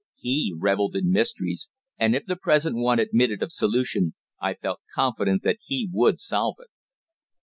[0.17, 1.69] He revelled in mysteries,
[1.99, 6.55] and if the present one admitted of solution I felt confident that he would solve
[6.57, 6.69] it.